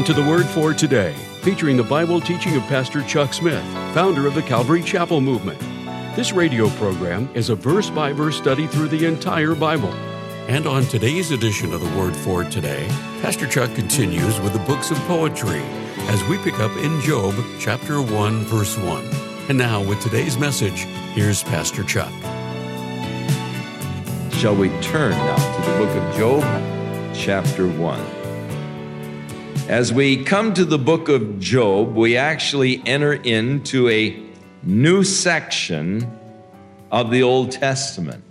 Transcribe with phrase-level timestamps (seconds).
[0.00, 4.26] Welcome to the Word for Today, featuring the Bible teaching of Pastor Chuck Smith, founder
[4.26, 5.60] of the Calvary Chapel Movement.
[6.16, 9.92] This radio program is a verse by verse study through the entire Bible.
[10.48, 12.88] And on today's edition of the Word for Today,
[13.20, 15.60] Pastor Chuck continues with the books of poetry
[16.08, 19.04] as we pick up in Job chapter 1, verse 1.
[19.50, 22.10] And now, with today's message, here's Pastor Chuck.
[24.32, 28.19] Shall we turn now to the book of Job, chapter 1?
[29.68, 34.20] As we come to the book of Job, we actually enter into a
[34.62, 36.18] new section
[36.90, 38.24] of the Old Testament.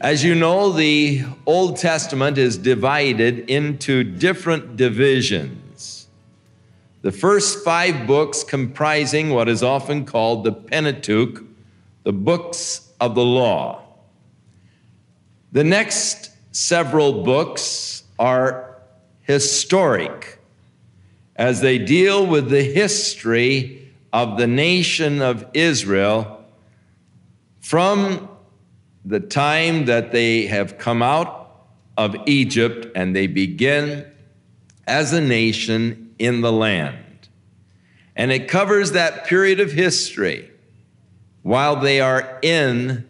[0.00, 6.06] As you know, the Old Testament is divided into different divisions.
[7.02, 11.44] The first five books comprising what is often called the Pentateuch,
[12.04, 13.82] the books of the law.
[15.52, 18.67] The next several books are
[19.28, 20.40] historic
[21.36, 26.44] as they deal with the history of the nation of Israel
[27.60, 28.28] from
[29.04, 34.04] the time that they have come out of Egypt and they begin
[34.86, 37.28] as a nation in the land.
[38.16, 40.50] And it covers that period of history
[41.42, 43.06] while they are in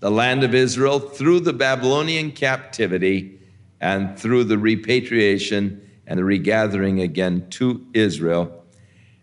[0.00, 3.40] the land of Israel through the Babylonian captivity
[3.84, 8.64] and through the repatriation and the regathering again to Israel.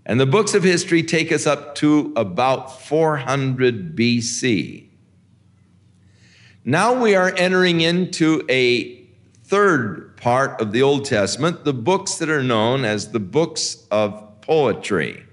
[0.06, 4.88] And the books of history take us up to about 400 BC.
[6.64, 9.04] Now we are entering into a
[9.46, 14.42] third part of the Old Testament, the books that are known as the books of
[14.42, 15.24] poetry.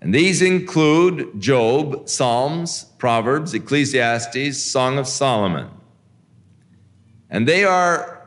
[0.00, 5.68] And these include Job, Psalms, Proverbs, Ecclesiastes, Song of Solomon.
[7.34, 8.24] And they are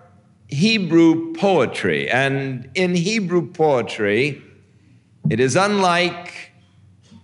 [0.49, 2.09] Hebrew poetry.
[2.09, 4.41] And in Hebrew poetry,
[5.29, 6.51] it is unlike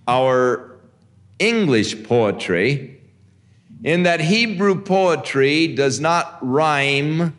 [0.08, 0.78] our
[1.40, 3.02] English poetry
[3.84, 7.38] in that Hebrew poetry does not rhyme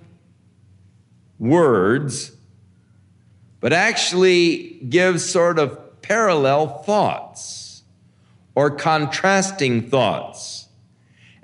[1.38, 2.32] words,
[3.60, 7.82] but actually gives sort of parallel thoughts
[8.54, 10.63] or contrasting thoughts.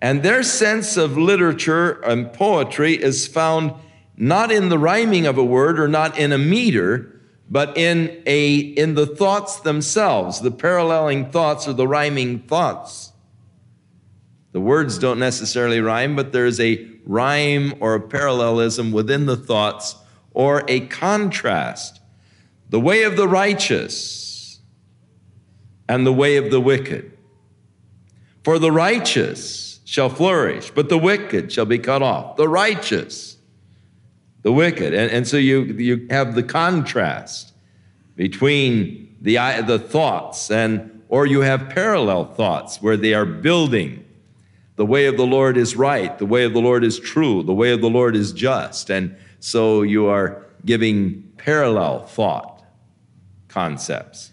[0.02, 3.74] And their sense of literature and poetry is found
[4.16, 8.56] not in the rhyming of a word or not in a meter, but in a
[8.56, 13.12] in the thoughts themselves, the paralleling thoughts or the rhyming thoughts.
[14.52, 19.96] The words don't necessarily rhyme, but there's a rhyme or a parallelism within the thoughts
[20.32, 22.00] or a contrast.
[22.68, 24.60] The way of the righteous
[25.88, 27.16] and the way of the wicked.
[28.44, 32.36] For the righteous shall flourish, but the wicked shall be cut off.
[32.36, 33.36] The righteous,
[34.42, 34.94] the wicked.
[34.94, 37.52] And, and so you, you have the contrast
[38.14, 39.34] between the,
[39.66, 44.04] the thoughts and or you have parallel thoughts where they are building
[44.76, 47.52] the way of the Lord is right, the way of the Lord is true, the
[47.52, 48.90] way of the Lord is just.
[48.90, 52.62] And so you are giving parallel thought
[53.48, 54.30] concepts.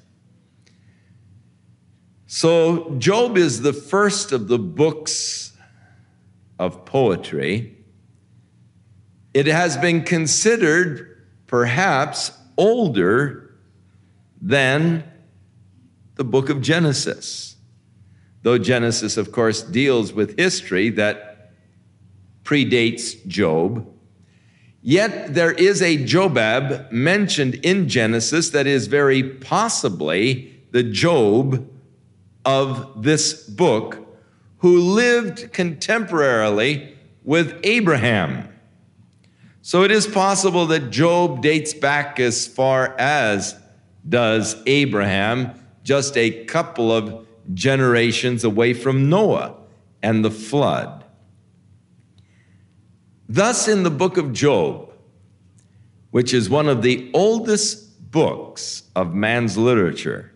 [2.27, 5.46] So, Job is the first of the books
[6.59, 7.77] of poetry.
[9.33, 13.55] It has been considered perhaps older
[14.41, 15.03] than
[16.15, 17.55] the book of Genesis.
[18.43, 21.51] Though Genesis, of course, deals with history that
[22.43, 23.87] predates Job,
[24.81, 31.69] yet there is a Jobab mentioned in Genesis that is very possibly the Job
[32.45, 34.06] of this book
[34.59, 38.49] who lived contemporarily with Abraham.
[39.61, 43.55] So it is possible that Job dates back as far as
[44.07, 49.55] does Abraham, just a couple of generations away from Noah
[50.01, 51.03] and the flood.
[53.29, 54.93] Thus, in the book of Job,
[56.11, 60.31] which is one of the oldest books of man's literature,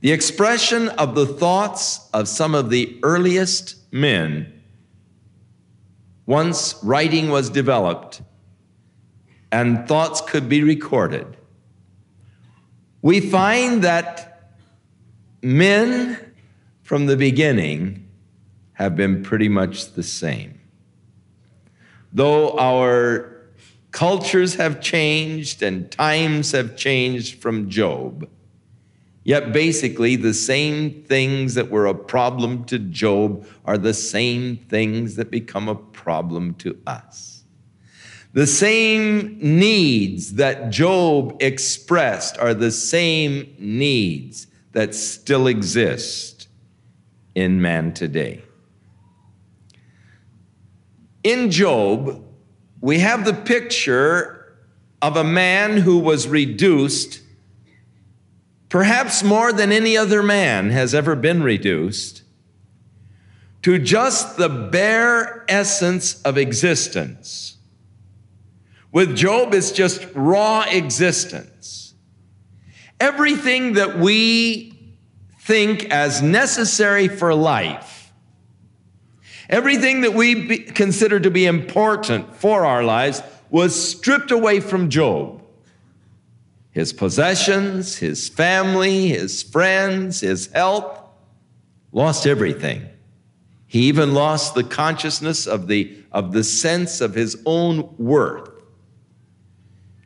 [0.00, 4.62] the expression of the thoughts of some of the earliest men
[6.26, 8.22] once writing was developed
[9.52, 11.36] and thoughts could be recorded.
[13.02, 14.52] We find that
[15.42, 16.34] men
[16.82, 18.08] from the beginning
[18.74, 20.60] have been pretty much the same.
[22.12, 23.46] Though our
[23.90, 28.28] cultures have changed and times have changed from Job,
[29.22, 35.16] Yet basically, the same things that were a problem to Job are the same things
[35.16, 37.44] that become a problem to us.
[38.32, 46.48] The same needs that Job expressed are the same needs that still exist
[47.34, 48.42] in man today.
[51.22, 52.24] In Job,
[52.80, 54.56] we have the picture
[55.02, 57.20] of a man who was reduced,
[58.70, 62.22] perhaps more than any other man has ever been reduced,
[63.62, 67.58] to just the bare essence of existence.
[68.90, 71.94] With Job, it's just raw existence.
[72.98, 74.94] Everything that we
[75.40, 78.12] think as necessary for life,
[79.48, 84.88] everything that we be, consider to be important for our lives, was stripped away from
[84.88, 85.42] Job.
[86.72, 91.00] His possessions, his family, his friends, his health,
[91.92, 92.88] lost everything.
[93.66, 98.50] He even lost the consciousness of the, of the sense of his own worth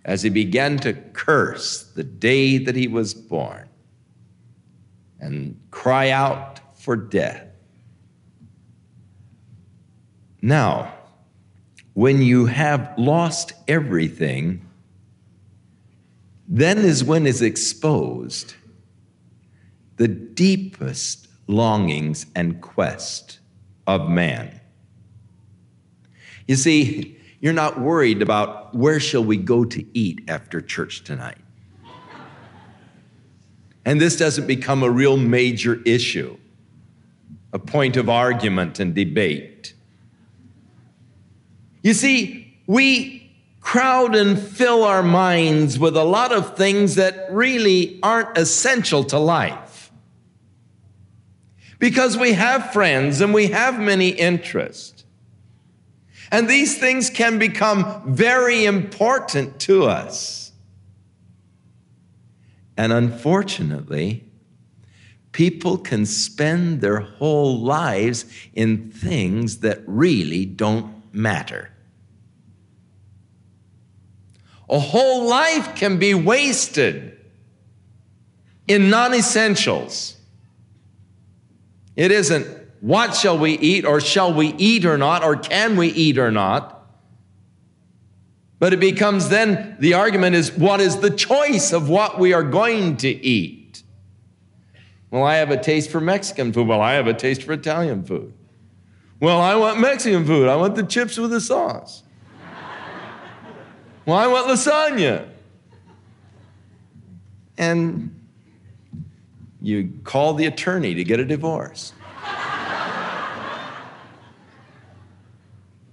[0.05, 3.69] as he began to curse the day that he was born
[5.19, 7.47] and cry out for death.
[10.43, 10.93] Now,
[11.95, 14.67] when you have lost everything,
[16.49, 18.55] then is when is exposed
[19.97, 23.39] the deepest longings and quest
[23.87, 24.61] of man.
[26.47, 31.39] You see, you're not worried about where shall we go to eat after church tonight.
[33.85, 36.39] And this doesn't become a real major issue,
[37.53, 39.75] a point of argument and debate.
[41.83, 43.24] You see, we
[43.65, 49.19] crowd and fill our minds with a lot of things that really aren't essential to
[49.19, 49.91] life.
[51.79, 55.05] Because we have friends and we have many interests.
[56.31, 60.53] And these things can become very important to us.
[62.77, 64.25] And unfortunately,
[65.33, 71.71] people can spend their whole lives in things that really don't matter.
[74.69, 77.19] A whole life can be wasted
[78.67, 80.17] in non essentials.
[81.97, 82.47] It isn't
[82.81, 86.31] what shall we eat, or shall we eat or not, or can we eat or
[86.31, 86.75] not?
[88.59, 92.43] But it becomes then the argument is what is the choice of what we are
[92.43, 93.83] going to eat?
[95.11, 96.67] Well, I have a taste for Mexican food.
[96.67, 98.33] Well, I have a taste for Italian food.
[99.21, 100.49] Well, I want Mexican food.
[100.49, 102.03] I want the chips with the sauce.
[104.07, 105.29] Well, I want lasagna.
[107.57, 108.15] And
[109.63, 111.93] you call the attorney to get a divorce.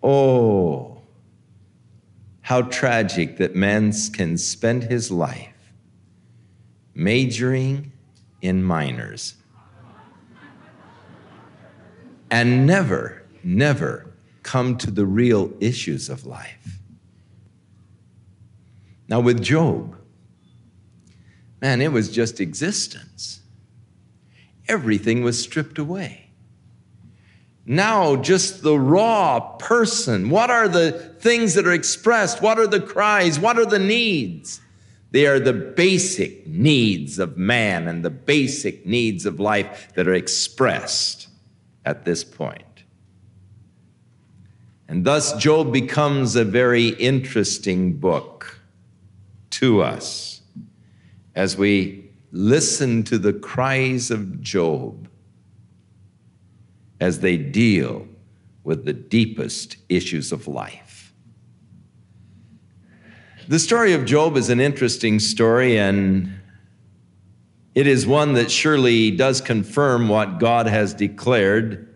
[0.03, 1.01] oh,
[2.41, 5.47] how tragic that man can spend his life
[6.93, 7.93] majoring
[8.41, 9.35] in minors
[12.29, 14.11] and never, never
[14.43, 16.80] come to the real issues of life.
[19.11, 19.97] Now, with Job,
[21.61, 23.41] man, it was just existence.
[24.69, 26.29] Everything was stripped away.
[27.65, 30.29] Now, just the raw person.
[30.29, 32.41] What are the things that are expressed?
[32.41, 33.37] What are the cries?
[33.37, 34.61] What are the needs?
[35.11, 40.13] They are the basic needs of man and the basic needs of life that are
[40.13, 41.27] expressed
[41.83, 42.63] at this point.
[44.87, 48.60] And thus, Job becomes a very interesting book
[49.51, 50.41] to us
[51.35, 55.07] as we listen to the cries of Job
[56.99, 58.07] as they deal
[58.63, 61.13] with the deepest issues of life.
[63.47, 66.31] The story of Job is an interesting story, and
[67.73, 71.93] it is one that surely does confirm what God has declared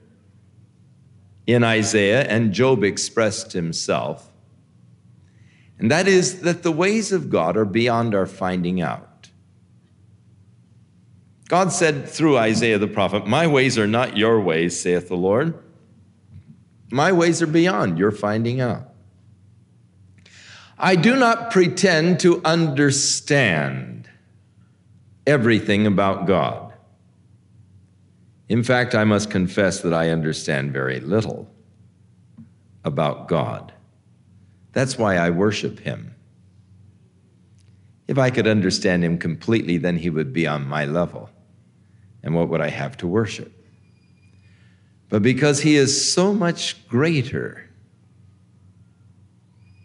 [1.46, 4.32] in Isaiah, and Job expressed himself.
[5.78, 9.30] And that is that the ways of God are beyond our finding out.
[11.48, 15.54] God said through Isaiah the prophet, My ways are not your ways, saith the Lord.
[16.92, 18.90] My ways are beyond your finding out.
[20.78, 24.10] I do not pretend to understand
[25.26, 26.74] everything about God.
[28.50, 31.50] In fact, I must confess that I understand very little
[32.84, 33.74] about God.
[34.76, 36.14] That's why I worship him.
[38.10, 41.30] If I could understand him completely, then he would be on my level.
[42.22, 43.54] And what would I have to worship?
[45.08, 47.70] But because he is so much greater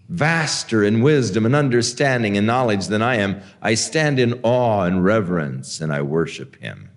[0.08, 5.04] vaster in wisdom and understanding and knowledge than I am, I stand in awe and
[5.04, 6.90] reverence and I worship him.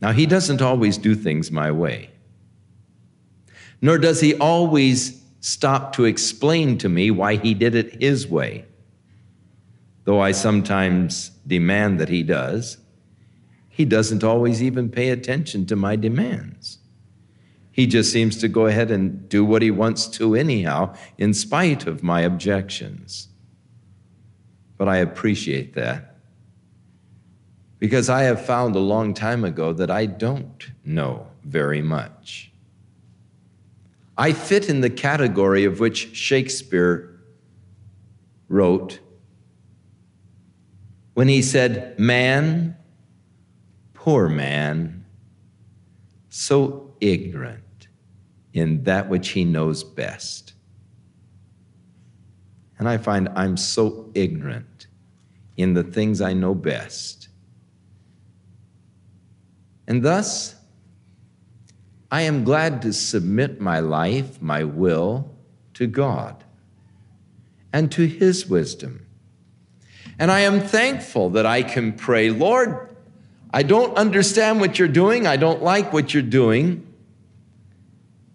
[0.00, 2.12] Now, he doesn't always do things my way,
[3.82, 8.64] nor does he always stop to explain to me why he did it his way,
[10.04, 12.78] though I sometimes demand that he does.
[13.68, 16.78] He doesn't always even pay attention to my demands.
[17.70, 21.86] He just seems to go ahead and do what he wants to, anyhow, in spite
[21.86, 23.28] of my objections.
[24.78, 26.16] But I appreciate that
[27.78, 32.50] because I have found a long time ago that I don't know very much.
[34.16, 37.20] I fit in the category of which Shakespeare
[38.48, 39.00] wrote
[41.14, 42.76] when he said, Man,
[43.92, 45.04] poor man,
[46.28, 47.88] so ignorant
[48.52, 50.54] in that which he knows best.
[52.78, 54.86] And I find I'm so ignorant
[55.56, 57.28] in the things I know best.
[59.86, 60.56] And thus,
[62.14, 65.34] I am glad to submit my life, my will,
[65.72, 66.44] to God
[67.72, 69.04] and to His wisdom.
[70.16, 72.96] And I am thankful that I can pray, Lord,
[73.52, 75.26] I don't understand what you're doing.
[75.26, 76.86] I don't like what you're doing.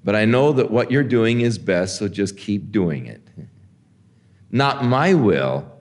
[0.04, 3.26] But I know that what you're doing is best, so just keep doing it.
[4.52, 5.72] Not my will,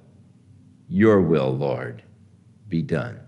[0.88, 2.04] your will, Lord,
[2.68, 3.18] be done.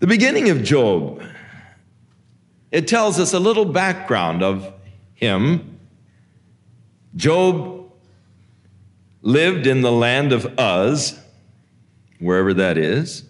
[0.00, 1.22] The beginning of Job,
[2.72, 4.72] it tells us a little background of
[5.14, 5.78] him.
[7.14, 7.92] Job
[9.20, 11.20] lived in the land of Uz,
[12.18, 13.24] wherever that is.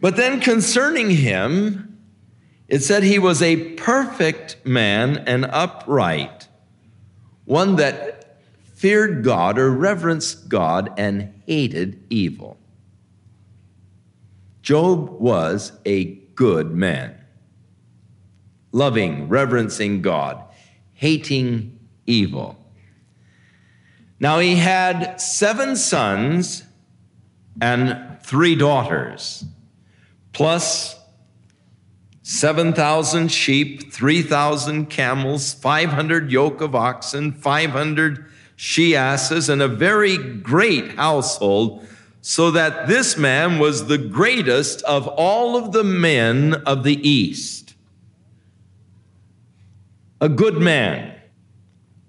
[0.00, 1.98] But then concerning him,
[2.68, 6.48] it said he was a perfect man and upright,
[7.44, 8.40] one that
[8.74, 12.58] feared God or reverenced God and hated evil.
[14.62, 17.18] Job was a good man,
[18.70, 20.44] loving, reverencing God,
[20.92, 22.56] hating evil.
[24.20, 26.62] Now he had seven sons
[27.60, 29.44] and three daughters,
[30.32, 30.96] plus
[32.22, 38.24] 7,000 sheep, 3,000 camels, 500 yoke of oxen, 500
[38.56, 41.86] she asses, and a very great household,
[42.28, 47.76] so that this man was the greatest of all of the men of the East.
[50.20, 51.14] A good man,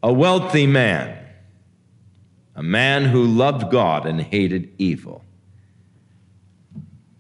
[0.02, 1.20] a wealthy man,
[2.56, 5.24] a man who loved God and hated evil.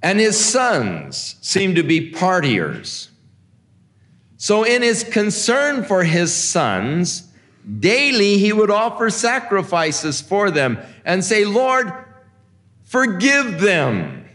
[0.01, 3.09] And his sons seemed to be partiers.
[4.37, 7.27] So, in his concern for his sons,
[7.79, 11.93] daily he would offer sacrifices for them and say, Lord,
[12.87, 14.27] forgive them.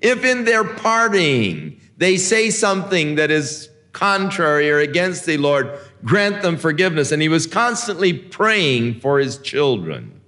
[0.00, 6.42] If in their parting they say something that is contrary or against thee, Lord, grant
[6.42, 7.12] them forgiveness.
[7.12, 10.20] And he was constantly praying for his children.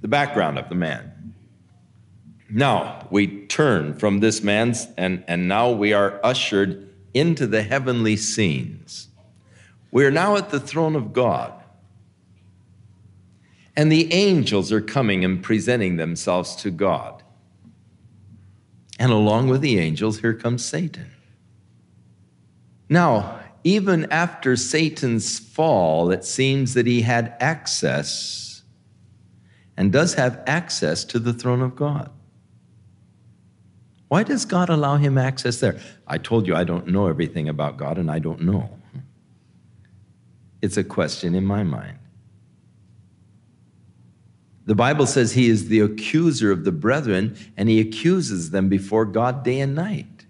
[0.00, 1.34] The background of the man.
[2.50, 8.16] Now we turn from this man's, and, and now we are ushered into the heavenly
[8.16, 9.08] scenes.
[9.90, 11.52] We are now at the throne of God.
[13.78, 17.22] And the angels are coming and presenting themselves to God.
[18.98, 21.12] And along with the angels, here comes Satan.
[22.88, 28.62] Now, even after Satan's fall, it seems that he had access
[29.76, 32.10] and does have access to the throne of God.
[34.08, 35.78] Why does God allow him access there?
[36.04, 38.76] I told you I don't know everything about God, and I don't know.
[40.62, 41.97] It's a question in my mind.
[44.68, 49.06] The Bible says he is the accuser of the brethren, and he accuses them before
[49.06, 50.26] God day and night.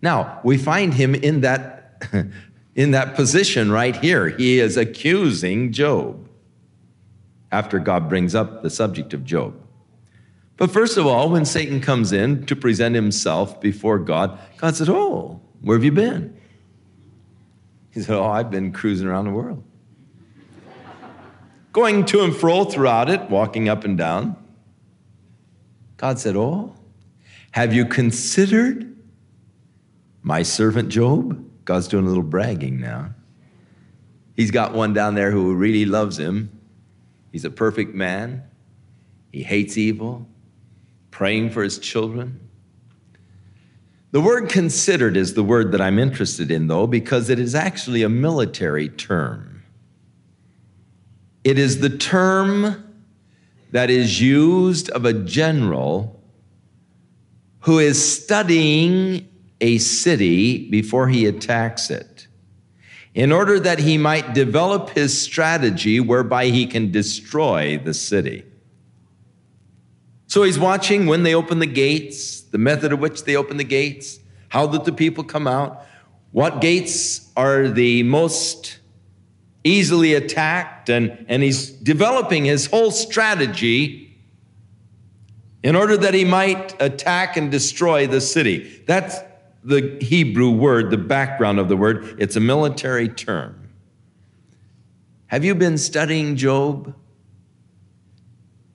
[0.00, 2.04] Now, we find him in that,
[2.76, 4.28] in that position right here.
[4.28, 6.28] He is accusing Job
[7.50, 9.60] after God brings up the subject of Job.
[10.56, 14.88] But first of all, when Satan comes in to present himself before God, God said,
[14.88, 16.38] Oh, where have you been?
[17.90, 19.64] He said, Oh, I've been cruising around the world.
[21.74, 24.36] Going to and fro throughout it, walking up and down.
[25.96, 26.72] God said, Oh,
[27.50, 28.96] have you considered
[30.22, 31.44] my servant Job?
[31.64, 33.10] God's doing a little bragging now.
[34.36, 36.60] He's got one down there who really loves him.
[37.32, 38.44] He's a perfect man.
[39.32, 40.28] He hates evil
[41.10, 42.38] praying for his children.
[44.12, 48.04] The word considered is the word that I'm interested in, though, because it is actually
[48.04, 49.53] a military term.
[51.44, 52.82] It is the term
[53.70, 56.22] that is used of a general
[57.60, 59.28] who is studying
[59.60, 62.26] a city before he attacks it
[63.14, 68.44] in order that he might develop his strategy whereby he can destroy the city.
[70.26, 73.64] So he's watching when they open the gates, the method of which they open the
[73.64, 75.86] gates, how that the people come out,
[76.32, 78.78] what gates are the most
[79.64, 84.16] easily attacked, and, and he's developing his whole strategy
[85.62, 88.82] in order that he might attack and destroy the city.
[88.86, 89.18] That's
[89.64, 92.16] the Hebrew word, the background of the word.
[92.18, 93.70] It's a military term.
[95.28, 96.94] Have you been studying Job?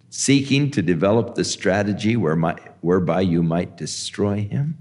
[0.09, 4.79] Seeking to develop the strategy whereby you might destroy him?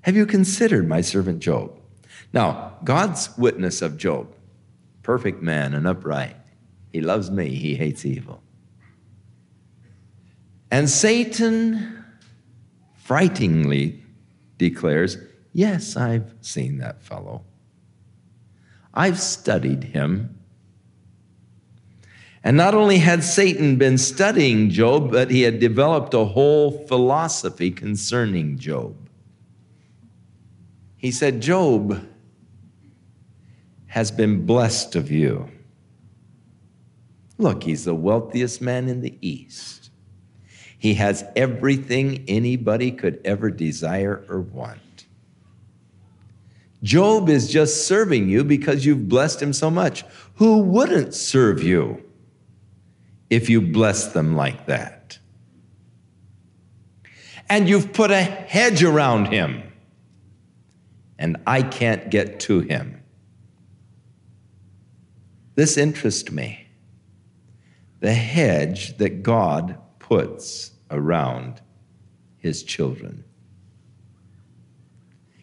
[0.00, 1.78] Have you considered my servant Job?
[2.32, 4.34] Now, God's witness of Job,
[5.06, 6.34] perfect man and upright.
[6.92, 8.42] He loves me, he hates evil.
[10.68, 12.04] And Satan
[12.96, 14.02] frighteningly
[14.58, 15.16] declares,
[15.52, 17.44] Yes, I've seen that fellow.
[18.92, 20.40] I've studied him.
[22.42, 27.70] And not only had Satan been studying Job, but he had developed a whole philosophy
[27.70, 28.96] concerning Job.
[30.96, 32.04] He said, Job
[33.86, 35.48] has been blessed of you.
[37.38, 39.90] Look, he's the wealthiest man in the East.
[40.78, 45.06] He has everything anybody could ever desire or want.
[46.82, 50.04] Job is just serving you because you've blessed him so much.
[50.36, 52.02] Who wouldn't serve you
[53.30, 55.18] if you blessed them like that?
[57.48, 59.62] And you've put a hedge around him,
[61.18, 63.02] and I can't get to him.
[65.56, 66.68] This interests me.
[68.00, 71.60] The hedge that God puts around
[72.36, 73.24] his children.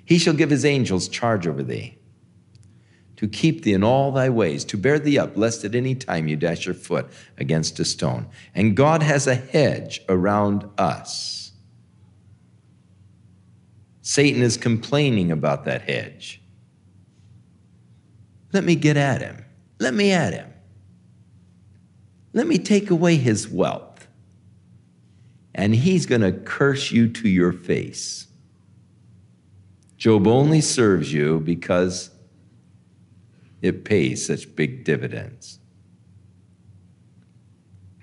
[0.06, 1.97] He shall give his angels charge over thee,
[3.17, 6.28] to keep thee in all thy ways, to bear thee up, lest at any time
[6.28, 8.28] you dash your foot against a stone.
[8.54, 11.52] And God has a hedge around us.
[14.02, 16.41] Satan is complaining about that hedge.
[18.52, 19.43] Let me get at him.
[19.84, 20.54] Let me at him.
[22.32, 24.08] Let me take away his wealth
[25.54, 28.28] and he's going to curse you to your face.
[29.98, 32.12] Job only serves you because
[33.62, 35.60] it pays such big dividends.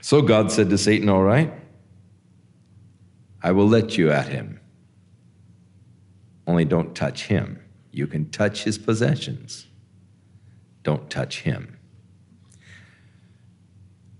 [0.02, 1.50] So God said to Satan, All right,
[3.42, 4.60] I will let you at him.
[6.46, 7.58] Only don't touch him.
[7.90, 9.66] You can touch his possessions,
[10.90, 11.78] don't touch him.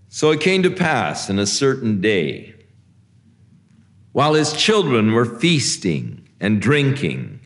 [0.08, 2.54] So it came to pass in a certain day
[4.12, 7.40] while his children were feasting and drinking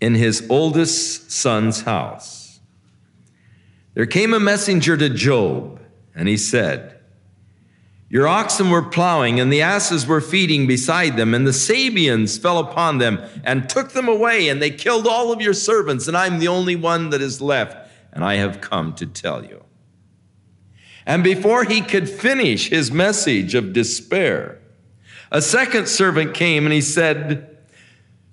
[0.00, 2.60] in his oldest son's house.
[3.94, 5.80] There came a messenger to Job,
[6.14, 7.00] and he said,
[8.08, 12.58] Your oxen were plowing, and the asses were feeding beside them, and the Sabeans fell
[12.58, 16.38] upon them and took them away, and they killed all of your servants, and I'm
[16.38, 19.64] the only one that is left, and I have come to tell you.
[21.06, 24.58] And before he could finish his message of despair,
[25.30, 27.56] a second servant came and he said,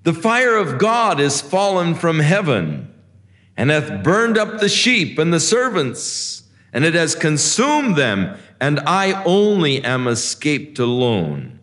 [0.03, 2.93] The fire of God is fallen from heaven
[3.57, 8.79] and hath burned up the sheep and the servants, and it has consumed them, and
[8.81, 11.59] I only am escaped alone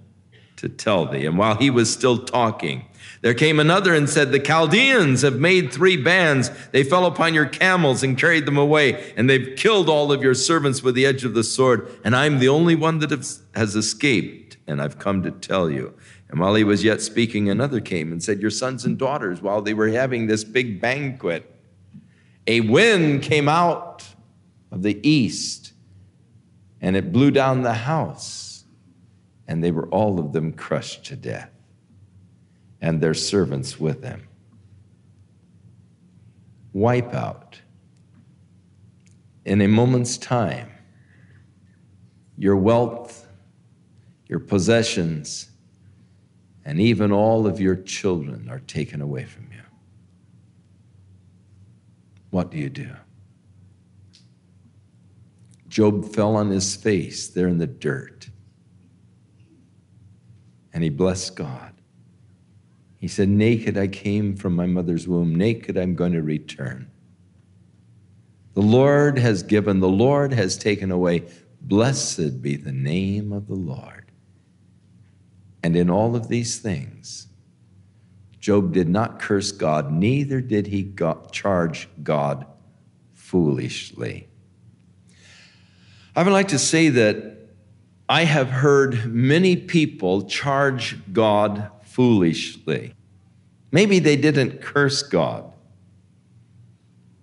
[0.57, 1.27] to tell thee.
[1.27, 2.87] And while he was still talking,
[3.23, 6.51] there came another and said, The Chaldeans have made three bands.
[6.71, 10.35] They fell upon your camels and carried them away, and they've killed all of your
[10.35, 14.43] servants with the edge of the sword, and I'm the only one that has escaped
[14.67, 15.95] and I've come to tell you.
[16.29, 19.61] And while he was yet speaking, another came and said, Your sons and daughters, while
[19.61, 21.49] they were having this big banquet,
[22.47, 24.05] a wind came out
[24.71, 25.73] of the east
[26.81, 28.65] and it blew down the house,
[29.47, 31.52] and they were all of them crushed to death,
[32.83, 34.29] and their servants with them.
[36.75, 37.63] Wipe out
[39.47, 40.71] in a moment's time
[42.37, 43.23] your wealth
[44.33, 45.51] your possessions,
[46.65, 49.61] and even all of your children are taken away from you.
[52.31, 52.89] What do you do?
[55.69, 58.31] Job fell on his face there in the dirt,
[60.73, 61.75] and he blessed God.
[63.03, 66.89] He said, Naked I came from my mother's womb, naked I'm going to return.
[68.55, 71.25] The Lord has given, the Lord has taken away.
[71.61, 74.13] Blessed be the name of the Lord.
[75.65, 77.27] And in all of these things,
[78.39, 80.95] Job did not curse God, neither did he
[81.33, 82.47] charge God
[83.15, 84.29] foolishly.
[86.15, 87.49] I would like to say that
[88.09, 92.95] I have heard many people charge God foolishly.
[93.71, 95.53] Maybe they didn't curse God,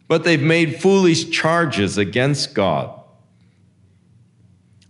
[0.08, 3.00] but they've made foolish charges against God.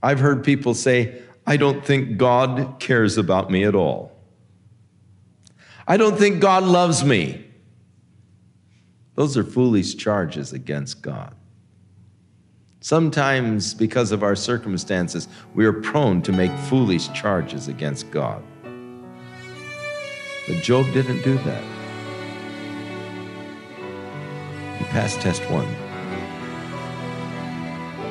[0.02, 4.12] I've heard people say, I don't think God cares about me at all.
[5.88, 7.46] I don't think God loves me.
[9.16, 11.36] Those are foolish charges against God.
[12.82, 18.42] Sometimes, because of our circumstances, we are prone to make foolish charges against God.
[20.50, 21.64] But Job didn't do that.
[24.80, 25.68] He passed test one.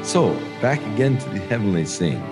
[0.04, 2.22] So, back again to the heavenly scene.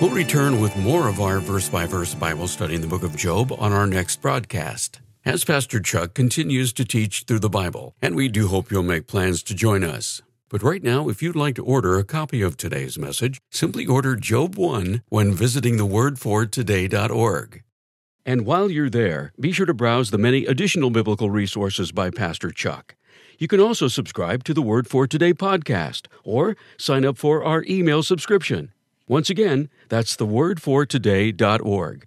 [0.00, 3.16] We'll return with more of our verse by verse Bible study in the book of
[3.16, 5.00] Job on our next broadcast.
[5.24, 9.06] As Pastor Chuck continues to teach through the Bible, and we do hope you'll make
[9.06, 10.20] plans to join us.
[10.50, 14.14] But right now, if you'd like to order a copy of today's message, simply order
[14.14, 17.62] Job 1 when visiting thewordfortoday.org.
[18.26, 22.50] And while you're there, be sure to browse the many additional biblical resources by Pastor
[22.50, 22.94] Chuck.
[23.38, 27.64] You can also subscribe to the Word for Today podcast or sign up for our
[27.68, 28.72] email subscription.
[29.06, 32.06] Once again, that's thewordfortoday.org.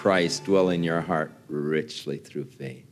[0.00, 2.86] Christ dwell in your heart richly through faith.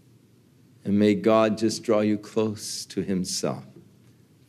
[0.85, 3.65] And may God just draw you close to Himself,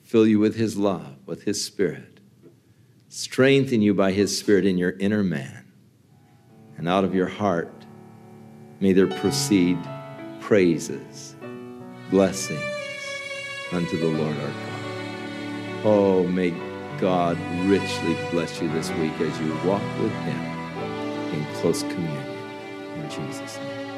[0.04, 2.20] fill you with His love, with His Spirit,
[3.08, 5.72] strengthen you by His Spirit in your inner man.
[6.76, 7.86] And out of your heart,
[8.82, 9.78] may there proceed
[10.42, 11.38] praises,
[12.10, 12.60] blessings
[13.72, 15.86] unto the Lord our God.
[15.86, 16.50] Oh, may
[17.00, 17.38] God
[17.70, 20.42] richly bless you this week as you walk with Him
[21.34, 22.29] in close communion.
[23.10, 23.90] Jesus' name.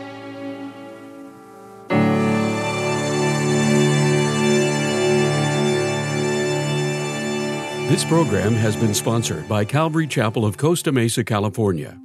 [7.90, 12.00] This program has been sponsored by Calvary Chapel of Costa Mesa, California.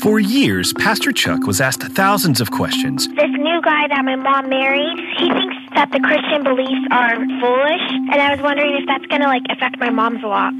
[0.00, 3.06] For years, Pastor Chuck was asked thousands of questions.
[3.08, 7.86] This new guy that my mom married, he thinks that the Christian beliefs are foolish,
[8.10, 10.54] and I was wondering if that's going to like affect my mom's walk.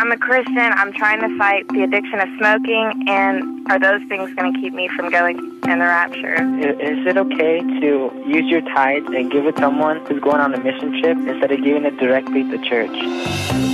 [0.00, 0.56] I'm a Christian.
[0.56, 4.72] I'm trying to fight the addiction of smoking, and are those things going to keep
[4.72, 6.36] me from going in the rapture?
[6.36, 10.54] Is it okay to use your tithe and give it to someone who's going on
[10.54, 13.69] a mission trip instead of giving it directly to church?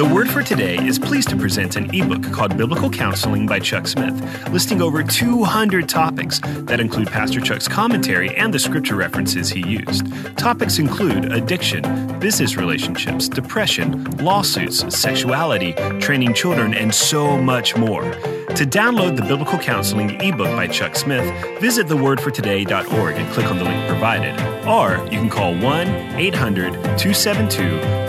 [0.00, 3.86] The Word for Today is pleased to present an ebook called Biblical Counseling by Chuck
[3.86, 9.60] Smith, listing over 200 topics that include Pastor Chuck's commentary and the scripture references he
[9.60, 10.06] used.
[10.38, 18.00] Topics include addiction, business relationships, depression, lawsuits, sexuality, training children, and so much more.
[18.00, 23.64] To download the Biblical Counseling ebook by Chuck Smith, visit thewordfortoday.org and click on the
[23.64, 24.34] link provided.
[24.66, 27.62] Or you can call 1 800 272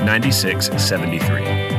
[0.05, 1.70] 9673.